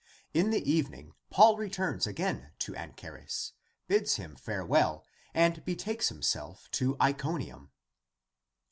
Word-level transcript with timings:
In 0.33 0.49
the 0.49 0.67
evening 0.67 1.13
Paul 1.29 1.57
returns 1.57 2.07
again 2.07 2.53
to 2.57 2.73
Anchares, 2.75 3.51
bids 3.87 4.15
him 4.15 4.35
farewell 4.35 5.05
and 5.31 5.63
betakes 5.63 6.09
himself 6.09 6.67
to 6.71 6.95
Tconium. 6.95 7.69